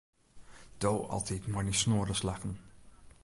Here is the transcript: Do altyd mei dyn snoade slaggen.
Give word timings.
Do 0.83 0.91
altyd 1.15 1.43
mei 1.51 1.63
dyn 1.65 1.79
snoade 1.81 2.15
slaggen. 2.21 2.53